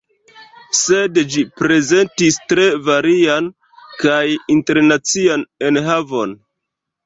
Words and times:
Sed 0.77 1.19
ĝi 1.33 1.43
prezentis 1.61 2.39
tre 2.53 2.65
varian 2.89 3.53
kaj 4.03 4.25
internacian 4.59 5.49
enhavon. 5.73 6.39